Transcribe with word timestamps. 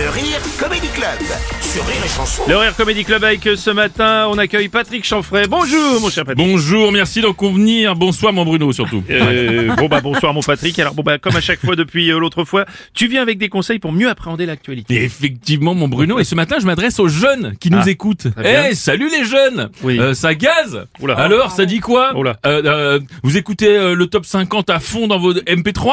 Le 0.00 0.08
Rire 0.08 0.40
Comedy 0.58 0.88
Club 0.94 1.18
sur 1.60 1.84
Rire 1.86 1.96
et 2.02 2.08
Chanson. 2.08 2.42
Le 2.48 2.56
Rire 2.56 2.74
Comedy 2.74 3.04
Club 3.04 3.22
avec 3.22 3.42
ce 3.54 3.68
matin, 3.68 4.28
on 4.30 4.38
accueille 4.38 4.70
Patrick 4.70 5.04
Chanfray. 5.04 5.46
Bonjour 5.46 6.00
mon 6.00 6.08
cher 6.08 6.24
Patrick. 6.24 6.38
Bonjour, 6.46 6.90
merci 6.90 7.20
d'en 7.20 7.34
convenir. 7.34 7.94
Bonsoir 7.96 8.32
mon 8.32 8.46
Bruno 8.46 8.72
surtout. 8.72 9.02
Euh, 9.10 9.74
bon 9.76 9.88
bah 9.88 10.00
bonsoir 10.00 10.32
mon 10.32 10.40
Patrick. 10.40 10.78
Alors 10.78 10.94
bon 10.94 11.02
bah 11.02 11.18
comme 11.18 11.36
à 11.36 11.42
chaque 11.42 11.60
fois 11.60 11.76
depuis 11.76 12.10
euh, 12.10 12.18
l'autre 12.18 12.44
fois, 12.44 12.64
tu 12.94 13.08
viens 13.08 13.20
avec 13.20 13.36
des 13.36 13.50
conseils 13.50 13.78
pour 13.78 13.92
mieux 13.92 14.08
appréhender 14.08 14.46
l'actualité. 14.46 14.94
Et 14.94 15.04
effectivement 15.04 15.74
mon 15.74 15.88
Bruno, 15.88 16.18
et 16.18 16.24
ce 16.24 16.34
matin 16.34 16.56
je 16.58 16.64
m'adresse 16.66 16.98
aux 16.98 17.08
jeunes 17.08 17.54
qui 17.60 17.70
nous 17.70 17.82
Ah, 17.84 17.90
écoutent. 17.90 18.28
très 18.32 18.42
bien. 18.42 18.64
Eh, 18.70 18.74
salut 18.74 19.10
les 19.10 19.24
jeunes 19.26 19.68
Oui. 19.82 19.98
Euh, 20.00 20.14
Ça 20.14 20.34
gaze 20.34 20.86
Oula. 21.00 21.14
Alors, 21.18 21.50
ça 21.50 21.66
dit 21.66 21.80
quoi 21.80 22.16
Oula. 22.16 22.36
Euh, 22.46 22.62
euh, 22.64 23.00
Vous 23.22 23.36
écoutez 23.36 23.68
euh, 23.76 23.94
le 23.94 24.06
top 24.06 24.24
50 24.24 24.70
à 24.70 24.80
fond 24.80 25.08
dans 25.08 25.18
vos 25.18 25.34
MP3 25.34 25.92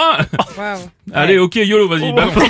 Allez, 1.14 1.38
ok, 1.38 1.56
YOLO, 1.56 1.88
vas-y. 1.88 2.12
balance. 2.14 2.34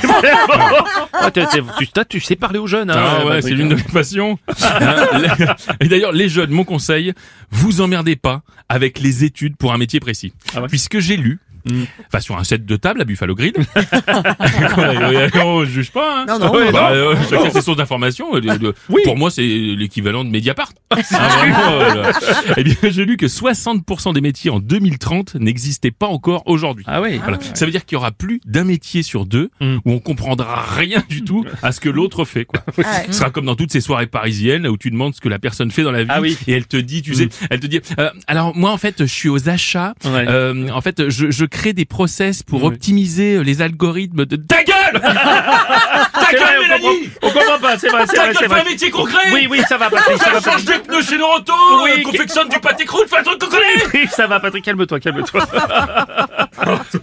Ah, 1.20 1.32
t'es- 1.32 1.46
t'es- 1.48 1.62
tu, 1.80 1.88
t'as- 1.88 2.06
tu 2.06 2.20
sais 2.20 2.36
parler 2.36 2.60
aux 2.60 2.68
jeunes. 2.68 2.90
Hein, 2.92 2.96
Ah 2.98 3.18
ouais, 3.20 3.26
Patrick, 3.26 3.44
c'est 3.44 3.54
l'une 3.56 3.70
de 3.70 3.76
hein. 3.76 3.80
mes 3.86 3.92
passions. 3.94 4.40
Hein, 4.62 4.96
les- 5.80 5.86
Et 5.86 5.90
d'ailleurs, 5.90 6.12
les 6.12 6.30
jeunes, 6.30 6.52
mon 6.52 6.64
conseil, 6.64 7.14
vous 7.52 7.82
emmerdez 7.82 8.16
pas 8.16 8.42
avec 8.70 9.00
les 9.00 9.24
études 9.24 9.58
pour 9.58 9.74
un 9.74 9.78
métier 9.78 10.00
précis. 10.00 10.34
Ah 10.56 10.62
ouais 10.62 10.68
Puisque 10.68 11.00
j'ai 11.00 11.18
lu, 11.18 11.40
Mm. 11.70 11.84
enfin 12.08 12.22
sur 12.22 12.38
un 12.38 12.46
set 12.46 12.66
de 12.66 12.76
table 12.78 13.02
à 13.02 13.04
Buffalo 13.04 13.36
Grill, 13.36 13.52
on 15.44 15.66
juge 15.66 15.92
pas. 15.92 16.20
Hein. 16.22 16.26
Non, 16.28 16.40
non, 16.40 16.52
Ouais, 16.54 16.66
non. 16.68 16.72
bah, 16.72 16.92
euh, 16.92 17.16
chacun 17.30 17.50
ses 17.50 17.62
sources 17.62 17.78
d'information. 17.78 18.36
euh, 18.36 18.42
de- 18.42 18.58
de- 18.58 18.74
Oui. 18.90 19.02
Pour 19.04 19.18
moi, 19.18 19.30
c'est 19.32 19.42
l'équivalent 19.46 20.24
de 20.24 20.30
Mediapart. 20.30 20.70
Ah, 21.14 21.30
euh. 21.72 22.12
Eh 22.58 22.64
bien, 22.64 22.76
j'ai 22.84 23.06
lu 23.06 23.18
que 23.18 23.26
60% 23.26 24.14
des 24.14 24.22
métiers 24.22 24.50
en 24.52 24.60
2030 24.60 25.36
n'existaient 25.36 25.92
pas 25.92 26.08
encore 26.08 26.44
aujourd'hui. 26.46 26.84
Ah 26.88 27.02
oui. 27.02 27.20
Voilà. 27.22 27.38
Ça 27.54 27.66
veut 27.66 27.72
dire 27.72 27.86
qu'il 27.86 27.96
y 27.96 27.98
aura 27.98 28.12
plus 28.12 28.40
d'un 28.46 28.64
métier 28.64 29.04
sur 29.04 29.26
deux 29.26 29.50
Mm. 29.60 29.78
où 29.86 29.92
on 29.92 30.00
comprendra 30.00 30.64
rien 30.76 31.04
du 31.10 31.24
tout 31.24 31.46
à 31.64 31.72
ce 31.72 31.80
que 31.80 31.90
l'autre 31.90 32.26
fait. 32.26 32.46
Quoi. 32.46 32.62
ouais. 32.78 32.84
Ce 33.08 33.14
sera 33.14 33.30
comme 33.30 33.46
dans 33.46 33.56
toutes 33.56 33.72
ces 33.72 33.82
soirées 33.82 34.08
parisiennes 34.08 34.68
où 34.68 34.78
tu 34.78 34.92
demandes 34.92 35.16
ce 35.16 35.22
que 35.22 35.30
la 35.30 35.40
personne 35.40 35.72
fait 35.72 35.84
dans 35.84 35.92
la 35.92 36.04
vie 36.04 36.10
Ah 36.12 36.22
oui. 36.22 36.38
et 36.48 36.54
elle 36.54 36.66
te 36.68 36.78
dit, 36.78 37.02
tu 37.02 37.14
sais, 37.16 37.30
elle 37.50 37.60
te 37.60 37.68
dit. 37.68 37.80
euh, 38.00 38.10
alors 38.28 38.56
moi 38.56 38.72
en 38.72 38.78
fait, 38.78 38.96
je 39.00 39.06
suis 39.06 39.30
aux 39.30 39.50
achats. 39.50 39.94
Ouais. 40.06 40.26
Euh, 40.28 40.70
en 40.70 40.82
fait, 40.82 41.10
je, 41.10 41.32
je 41.32 41.46
crée 41.46 41.74
des 41.74 41.86
process 41.86 42.44
pour 42.44 42.64
Oui. 42.64 42.68
optimiser 42.68 43.44
les 43.44 43.62
algorithmes 43.62 44.26
de 44.26 44.36
ta 44.36 44.64
gueule. 44.64 45.02
ta 45.02 45.10
vrai, 45.12 46.34
gueule, 46.34 46.44
on 46.58 46.62
Mélanie. 46.64 47.10
comprend, 47.22 47.28
on 47.28 47.32
comprend 47.32 47.60
pas, 47.60 47.78
c'est 47.78 47.90
vrai, 47.90 48.04
c'est 48.08 48.16
Ta 48.16 48.24
vrai, 48.26 48.34
gueule, 48.34 48.50
vrai. 48.50 48.62
un 48.62 48.70
métier 48.70 48.90
concret. 48.90 49.18
Oui, 49.34 49.48
oui, 49.50 49.60
ça 49.68 49.78
va 49.78 49.90
Patrick, 49.90 50.18
ça 50.22 50.32
va 50.32 50.42
change 50.42 50.66
Patrick. 50.66 50.87
Pneus 50.88 51.02
chez 51.04 51.18
Neuroto, 51.18 51.54
Oui, 51.84 51.92
euh, 51.98 52.04
confectionne 52.04 52.50
du 52.50 52.60
pâté 52.60 52.86
croûte, 52.86 53.08
fais 53.10 53.18
un 53.18 53.24
truc 53.24 53.40
qu'on 53.40 53.48
connaît. 53.48 54.08
Ça 54.08 54.28
va 54.28 54.40
Patrick, 54.40 54.64
calme-toi, 54.66 55.00
calme-toi. 55.00 55.42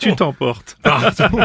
tu 0.01 0.15
t'emportes. 0.15 0.77
Pardon, 0.83 1.39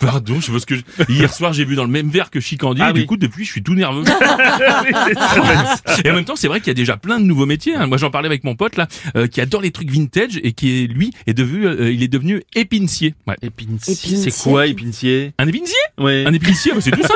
pardon, 0.00 0.40
je 0.40 0.58
ce 0.58 0.66
que 0.66 0.76
je... 0.76 0.82
hier 1.08 1.32
soir 1.32 1.52
j'ai 1.52 1.64
bu 1.64 1.74
dans 1.76 1.84
le 1.84 1.90
même 1.90 2.08
verre 2.08 2.30
que 2.30 2.40
Chicandi 2.40 2.80
Ah 2.82 2.90
et 2.90 2.92
oui. 2.92 3.00
du 3.00 3.06
coup 3.06 3.16
depuis 3.16 3.44
je 3.44 3.50
suis 3.50 3.62
tout 3.62 3.74
nerveux. 3.74 4.04
Et 6.04 6.10
en 6.10 6.14
même 6.14 6.24
temps, 6.24 6.36
c'est 6.36 6.48
vrai 6.48 6.60
qu'il 6.60 6.68
y 6.68 6.70
a 6.70 6.74
déjà 6.74 6.96
plein 6.96 7.18
de 7.20 7.24
nouveaux 7.24 7.46
métiers. 7.46 7.74
hein. 7.74 7.86
Moi, 7.86 7.98
j'en 7.98 8.10
parlais 8.10 8.26
avec 8.26 8.44
mon 8.44 8.54
pote 8.56 8.76
là, 8.76 8.86
euh, 9.16 9.26
qui 9.26 9.40
adore 9.40 9.60
les 9.62 9.70
trucs 9.70 9.90
vintage 9.90 10.38
et 10.42 10.52
qui 10.52 10.82
est 10.82 10.86
lui 10.86 11.12
est 11.26 11.34
devenu, 11.34 11.66
euh, 11.66 11.92
il 11.92 12.02
est 12.02 12.08
devenu 12.08 12.42
épincier. 12.54 13.14
Ouais. 13.26 13.36
Épincier. 13.42 13.94
Épincier. 13.94 14.30
C'est 14.30 14.42
quoi 14.50 14.66
épincier 14.66 15.32
Un 15.38 15.46
épincier 15.48 15.74
Ouais. 15.98 16.24
Un 16.26 16.32
épincier, 16.32 16.72
c'est 16.80 16.90
tout 16.90 17.02
ça. 17.02 17.14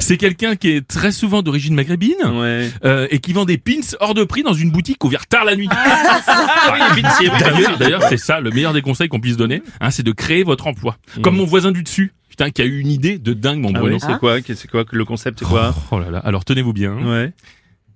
c'est 0.00 0.16
quelqu'un 0.16 0.56
qui 0.56 0.70
est 0.70 0.86
très 0.86 1.12
souvent 1.12 1.42
d'origine 1.42 1.74
maghrébine 1.74 2.14
Ouais. 2.24 2.70
euh, 2.84 3.06
et 3.10 3.18
qui 3.18 3.32
vend 3.32 3.44
des 3.44 3.58
pins 3.58 3.72
hors 4.00 4.14
de 4.14 4.24
prix 4.24 4.42
dans 4.42 4.54
une 4.54 4.70
boutique 4.70 5.02
ouverte 5.04 5.28
tard 5.28 5.44
la 5.44 5.56
nuit. 5.56 5.68
Ah 5.70 6.72
oui, 6.96 7.02
D'ailleurs, 7.38 7.78
d'ailleurs, 7.78 8.02
c'est 8.08 8.16
ça 8.16 8.40
le 8.40 8.50
meilleur 8.50 8.72
des 8.72 8.82
conseils 8.82 9.08
qu'on 9.08 9.20
puisse 9.20 9.36
donner, 9.36 9.62
hein, 9.84 9.90
c'est 9.90 10.02
de 10.02 10.12
créer 10.12 10.42
votre 10.42 10.66
emploi. 10.66 10.96
Comme 11.22 11.36
mon 11.36 11.44
voisin 11.44 11.72
du 11.72 11.82
dessus, 11.82 12.12
putain, 12.28 12.50
qui 12.50 12.62
a 12.62 12.64
eu 12.64 12.80
une 12.80 12.90
idée 12.90 13.18
de 13.18 13.32
dingue, 13.32 13.60
mon 13.60 13.70
Ah 13.74 13.78
Bruno. 13.78 13.94
oui, 13.96 14.00
c'est 14.04 14.18
quoi 14.18 14.36
C'est 14.42 14.70
quoi 14.70 14.84
le 14.90 15.04
concept 15.04 15.38
C'est 15.40 15.44
quoi 15.44 15.74
Oh 15.90 15.98
là 15.98 16.10
là. 16.10 16.18
Alors 16.18 16.44
tenez-vous 16.44 16.72
bien. 16.72 16.94
Ouais. 16.96 17.32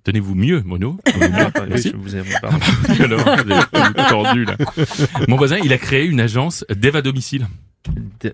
Tenez-vous 0.05 0.33
mieux, 0.33 0.61
Mono. 0.65 0.97
Vous 1.97 2.15
êtes 2.15 2.25
tordu, 4.09 4.45
là. 4.45 4.55
Mon 5.27 5.35
voisin, 5.35 5.57
il 5.63 5.73
a 5.73 5.77
créé 5.77 6.05
une 6.05 6.21
agence 6.21 6.65
dev 6.69 6.95
à 6.95 7.01
domicile. 7.01 7.47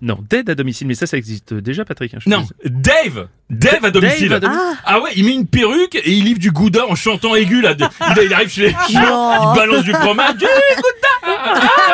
Non, 0.01 0.19
d'aide 0.27 0.49
à 0.49 0.55
domicile, 0.55 0.87
mais 0.87 0.95
ça, 0.95 1.05
ça 1.05 1.17
existe 1.17 1.53
déjà, 1.53 1.85
Patrick. 1.85 2.13
hein, 2.13 2.17
je 2.19 2.29
Non, 2.29 2.47
Dave 2.65 3.27
Dave 3.49 3.85
à 3.85 3.91
domicile 3.91 4.29
Dave 4.29 4.43
à 4.43 4.47
domicile. 4.47 4.77
Ah 4.85 5.01
ouais, 5.01 5.11
il 5.15 5.23
met 5.25 5.33
une 5.33 5.45
perruque 5.47 5.95
et 5.95 6.11
il 6.11 6.25
livre 6.25 6.39
du 6.39 6.51
gouda 6.51 6.85
en 6.87 6.95
chantant 6.95 7.35
aigu 7.35 7.61
là. 7.61 7.75
Il, 7.77 8.23
il 8.25 8.33
arrive 8.33 8.49
chez 8.49 8.61
les 8.69 8.75
chiens, 8.87 9.01
Non. 9.09 9.51
il 9.53 9.55
balance 9.55 9.83
du 9.83 9.93
fromage. 9.93 10.35
Du 10.37 10.45
gouda 10.45 11.35
ah 11.37 11.84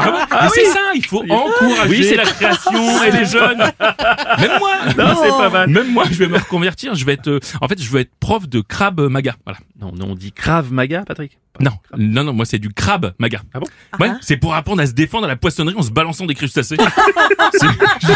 ouais, 0.00 0.26
mais 0.42 0.48
c'est 0.54 0.64
ça, 0.66 0.78
il 0.94 1.04
faut 1.04 1.22
encourager 1.28 1.88
Oui, 1.88 2.04
c'est- 2.04 2.16
la 2.16 2.24
création 2.24 3.04
et 3.04 3.10
les 3.10 3.24
jeunes. 3.24 3.58
Même 3.58 4.58
moi. 4.58 4.76
Non, 4.98 5.14
c'est 5.22 5.28
pas 5.30 5.50
mal. 5.50 5.68
Même 5.70 5.92
moi, 5.92 6.04
je 6.10 6.14
vais 6.16 6.28
me 6.28 6.38
reconvertir. 6.38 6.94
Je 6.94 7.04
vais 7.04 7.14
être, 7.14 7.28
euh, 7.28 7.40
en 7.60 7.68
fait, 7.68 7.80
je 7.82 7.90
vais 7.90 8.02
être 8.02 8.12
prof 8.20 8.48
de 8.48 8.60
crabe 8.60 9.00
maga. 9.00 9.34
Voilà. 9.44 9.58
Non, 9.80 9.92
non, 9.92 10.12
on 10.12 10.14
dit 10.14 10.30
Krav 10.32 10.72
Maga, 10.72 11.02
Patrick? 11.06 11.38
Non, 11.60 11.72
non, 11.98 12.24
non, 12.24 12.32
moi 12.32 12.46
c'est 12.46 12.58
du 12.58 12.70
crabe 12.70 13.12
maga. 13.18 13.42
Ah 13.52 13.58
bon? 13.60 13.66
Ouais, 14.00 14.10
c'est 14.22 14.38
pour 14.38 14.54
apprendre 14.54 14.80
à 14.80 14.86
se 14.86 14.92
défendre 14.92 15.24
à 15.26 15.28
la 15.28 15.36
poissonnerie 15.36 15.74
en 15.76 15.82
se 15.82 15.90
balançant 15.90 16.24
des 16.24 16.34
crustacés. 16.34 16.76
c'est 17.52 17.66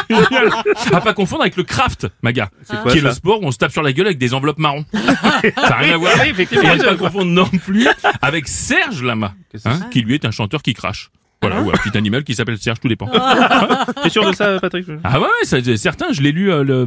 génial. 0.09 0.51
À 0.93 1.01
pas 1.03 1.13
confondre 1.13 1.43
avec 1.43 1.57
le 1.57 1.63
craft 1.65 2.07
maga, 2.23 2.49
C'est 2.63 2.81
quoi, 2.81 2.93
qui 2.93 2.99
est 2.99 3.03
le 3.03 3.11
sport 3.13 3.43
où 3.43 3.47
on 3.47 3.51
se 3.51 3.59
tape 3.59 3.73
sur 3.73 3.83
la 3.83 3.93
gueule 3.93 4.07
avec 4.07 4.19
des 4.19 4.33
enveloppes 4.33 4.59
marron. 4.59 4.85
ça 4.93 5.69
n'a 5.69 5.77
rien 5.77 5.95
à 5.95 5.97
voir. 5.99 6.13
Oui, 6.23 6.29
effectivement. 6.31 6.65
Et 6.65 6.71
à 6.71 6.77
ne 6.77 6.83
pas 6.85 6.95
confondre 6.95 7.27
non 7.31 7.47
plus 7.49 7.87
avec 8.23 8.49
Serge 8.49 9.03
Lama, 9.03 9.35
hein, 9.67 9.81
qui 9.91 10.01
lui 10.01 10.15
est 10.15 10.25
un 10.25 10.31
chanteur 10.31 10.63
qui 10.63 10.73
crache. 10.73 11.11
Voilà, 11.49 11.63
ou 11.63 11.71
un 11.71 11.73
petit 11.73 11.97
animal 11.97 12.25
qui 12.25 12.35
s'appelle 12.35 12.59
Serge, 12.59 12.81
tout 12.81 12.89
dépend. 12.89 13.09
T'es 14.03 14.11
sûr 14.11 14.29
de 14.29 14.35
ça, 14.35 14.59
Patrick? 14.61 14.87
Ah 15.05 15.21
ouais, 15.21 15.27
ça, 15.45 15.59
certains, 15.77 16.13
je 16.13 16.23
l'ai 16.23 16.33
lu 16.33 16.51
euh, 16.53 16.63
le, 16.65 16.87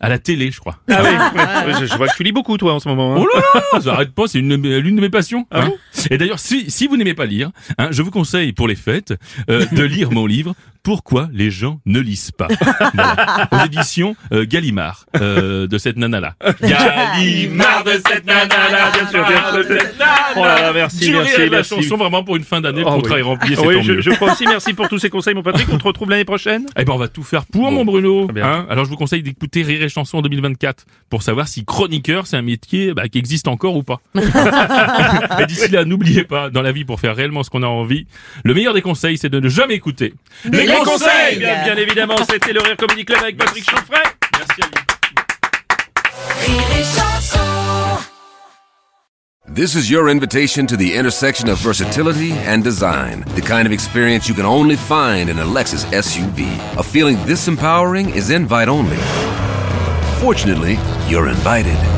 à 0.00 0.08
la 0.08 0.18
télé, 0.18 0.50
je 0.50 0.60
crois. 0.60 0.78
Ah 0.90 1.00
oui, 1.02 1.08
ouais. 1.38 1.80
je, 1.80 1.86
je 1.86 1.96
vois 1.96 2.06
que 2.08 2.16
tu 2.16 2.22
lis 2.22 2.32
beaucoup, 2.32 2.56
toi, 2.56 2.74
en 2.74 2.80
ce 2.80 2.88
moment. 2.88 3.16
hein. 3.16 3.20
Oh 3.20 3.26
là 3.34 3.60
là, 3.74 3.80
ça 3.80 3.92
arrête 3.94 4.12
pas, 4.12 4.26
c'est 4.28 4.38
l'une 4.40 4.56
de 4.96 5.00
mes 5.00 5.10
passions. 5.10 5.46
Ah 5.50 5.62
hein. 5.62 5.66
bon? 5.68 5.76
Et 6.10 6.18
d'ailleurs, 6.18 6.38
si, 6.38 6.70
si 6.70 6.86
vous 6.86 6.96
n'aimez 6.96 7.14
pas 7.14 7.26
lire, 7.26 7.50
hein, 7.78 7.88
je 7.90 8.02
vous 8.02 8.10
conseille 8.10 8.52
pour 8.52 8.68
les 8.68 8.76
fêtes 8.76 9.14
euh, 9.50 9.64
de 9.72 9.82
lire 9.82 10.10
mon 10.12 10.26
livre 10.26 10.54
Pourquoi 10.82 11.28
les 11.32 11.50
gens 11.50 11.80
ne 11.86 12.00
lisent 12.00 12.30
pas 12.30 12.48
Voilà. 12.94 13.48
aux 13.52 13.64
éditions 13.66 14.16
euh, 14.32 14.44
Gallimard 14.48 15.06
euh, 15.20 15.66
de 15.66 15.76
cette 15.78 15.96
nana-là. 15.96 16.34
Gallimard 16.62 17.84
de 17.84 17.90
cette 17.92 18.26
nana-là, 18.26 18.90
Bien 18.92 19.08
sûr, 19.08 19.26
bien 19.26 19.50
sûr. 19.50 19.58
de 19.58 19.62
cette 19.78 19.98
nana. 19.98 20.14
Oh 20.36 20.44
là 20.44 20.60
là, 20.62 20.72
merci, 20.72 21.10
merci, 21.10 21.38
la 21.38 21.48
merci. 21.50 21.74
chanson 21.74 21.96
vraiment 21.96 22.22
pour 22.24 22.36
une 22.36 22.44
fin 22.44 22.60
d'année, 22.60 22.80
le 22.80 22.86
Oh 22.86 22.92
contrat 22.94 23.14
oui. 23.14 23.20
est 23.20 23.24
rempli, 23.24 23.54
c'est 23.56 23.66
oui, 23.66 23.74
tant 23.76 23.82
je, 23.82 23.92
mieux. 23.92 24.00
je 24.00 24.10
crois 24.10 24.32
aussi. 24.32 24.46
Merci 24.46 24.72
pour 24.74 24.88
tous 24.88 24.98
ces 24.98 25.10
conseils, 25.10 25.34
mon 25.34 25.42
Patrick. 25.42 25.66
On 25.72 25.78
te 25.78 25.84
retrouve 25.84 26.10
l'année 26.10 26.24
prochaine? 26.24 26.66
Eh 26.78 26.84
ben, 26.84 26.92
on 26.92 26.98
va 26.98 27.08
tout 27.08 27.22
faire 27.22 27.44
pour 27.46 27.62
Bon. 27.62 27.70
mon 27.70 27.84
Bruno. 27.84 28.24
Très 28.24 28.32
bien. 28.34 28.46
Hein 28.46 28.66
Alors, 28.70 28.84
je 28.84 28.90
vous 28.90 28.96
conseille 28.96 29.22
d'écouter 29.22 29.62
Rire 29.62 29.82
et 29.82 29.88
Chanson 29.88 30.18
en 30.18 30.22
2024 30.22 30.84
pour 31.10 31.22
savoir 31.22 31.48
si 31.48 31.64
chroniqueur, 31.64 32.26
c'est 32.26 32.36
un 32.36 32.42
métier 32.42 32.94
bah, 32.94 33.08
qui 33.08 33.18
existe 33.18 33.48
encore 33.48 33.76
ou 33.76 33.82
pas. 33.82 34.00
et 35.40 35.46
d'ici 35.46 35.70
là, 35.70 35.84
n'oubliez 35.84 36.24
pas, 36.24 36.50
dans 36.50 36.62
la 36.62 36.72
vie, 36.72 36.84
pour 36.84 37.00
faire 37.00 37.14
réellement 37.16 37.42
ce 37.42 37.50
qu'on 37.50 37.62
a 37.62 37.66
envie, 37.66 38.06
le 38.44 38.54
meilleur 38.54 38.74
des 38.74 38.82
conseils, 38.82 39.18
c'est 39.18 39.28
de 39.28 39.40
ne 39.40 39.48
jamais 39.48 39.74
écouter. 39.74 40.14
Les 40.68 40.84
conseils 40.84 41.38
bien, 41.38 41.64
bien 41.64 41.76
évidemment, 41.76 42.16
c'était 42.28 42.52
le 42.52 42.60
Rire 42.60 42.76
Comedy 42.76 43.04
Club 43.04 43.18
avec 43.22 43.36
Patrick 43.36 43.68
Chanfray. 43.68 44.02
Merci 44.38 44.62
à 44.62 44.66
vous. 44.66 44.88
This 49.54 49.74
is 49.74 49.90
your 49.90 50.08
invitation 50.08 50.66
to 50.68 50.76
the 50.76 50.94
intersection 50.94 51.48
of 51.48 51.58
versatility 51.58 52.30
and 52.30 52.62
design. 52.62 53.24
The 53.34 53.40
kind 53.40 53.66
of 53.66 53.72
experience 53.72 54.28
you 54.28 54.34
can 54.34 54.44
only 54.44 54.76
find 54.76 55.28
in 55.28 55.38
a 55.38 55.44
Lexus 55.44 55.84
SUV. 55.86 56.46
A 56.78 56.82
feeling 56.82 57.16
this 57.26 57.48
empowering 57.48 58.10
is 58.10 58.30
invite 58.30 58.68
only. 58.68 58.98
Fortunately, 60.20 60.78
you're 61.08 61.28
invited. 61.28 61.97